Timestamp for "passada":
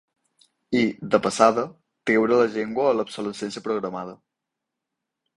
1.25-1.65